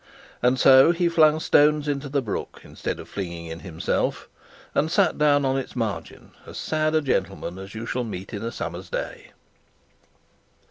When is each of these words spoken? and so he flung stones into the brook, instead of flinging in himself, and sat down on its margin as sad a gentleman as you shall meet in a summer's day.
and 0.41 0.59
so 0.59 0.89
he 0.91 1.07
flung 1.07 1.39
stones 1.39 1.87
into 1.87 2.09
the 2.09 2.23
brook, 2.23 2.61
instead 2.63 2.99
of 2.99 3.07
flinging 3.07 3.45
in 3.45 3.59
himself, 3.59 4.27
and 4.73 4.89
sat 4.89 5.15
down 5.19 5.45
on 5.45 5.59
its 5.59 5.75
margin 5.75 6.31
as 6.47 6.57
sad 6.57 6.95
a 6.95 7.01
gentleman 7.03 7.59
as 7.59 7.75
you 7.75 7.85
shall 7.85 8.03
meet 8.03 8.33
in 8.33 8.41
a 8.43 8.51
summer's 8.51 8.89
day. 8.89 9.31